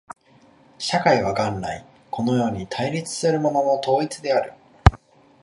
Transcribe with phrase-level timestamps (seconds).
[0.79, 4.53] 社会は元来このように対立するものの統一である。